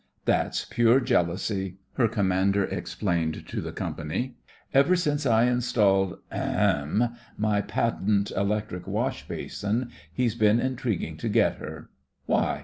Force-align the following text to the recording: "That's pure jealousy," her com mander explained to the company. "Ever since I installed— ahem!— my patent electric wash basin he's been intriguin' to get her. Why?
"That's 0.25 0.65
pure 0.65 0.99
jealousy," 0.99 1.75
her 1.93 2.07
com 2.07 2.29
mander 2.29 2.63
explained 2.63 3.45
to 3.47 3.61
the 3.61 3.71
company. 3.71 4.35
"Ever 4.73 4.95
since 4.95 5.27
I 5.27 5.43
installed— 5.43 6.17
ahem!— 6.31 7.09
my 7.47 7.61
patent 7.61 8.31
electric 8.31 8.87
wash 8.87 9.27
basin 9.27 9.91
he's 10.11 10.33
been 10.33 10.59
intriguin' 10.59 11.17
to 11.17 11.29
get 11.29 11.57
her. 11.57 11.91
Why? 12.25 12.59